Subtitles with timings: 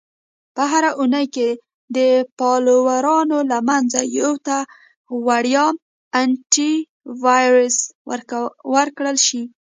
[0.55, 1.49] -په هره اونۍ کې
[1.95, 1.97] د
[2.37, 4.57] فالوورانو له منځه یو ته
[5.27, 5.65] وړیا
[6.23, 7.77] Antivirus
[8.73, 9.43] ورکړل شي.